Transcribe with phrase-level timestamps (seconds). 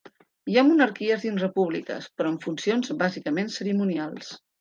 [0.51, 4.33] I hi ha monarquies dins repúbliques, però amb funcions bàsicament cerimonials.